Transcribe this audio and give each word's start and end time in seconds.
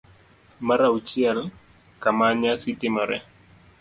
mar 0.67 0.81
auchiel. 0.89 1.39
Kama 2.03 2.27
nyasi 2.41 2.71
timoree 2.79 3.21